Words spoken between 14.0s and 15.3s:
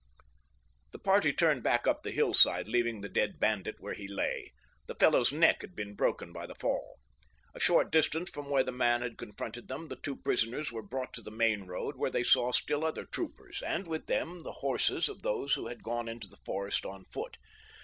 them the horses of